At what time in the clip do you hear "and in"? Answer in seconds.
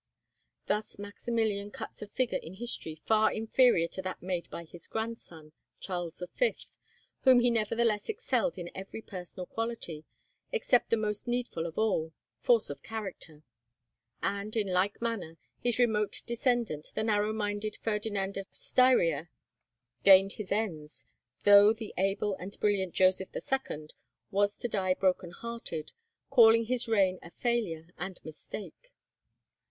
14.23-14.73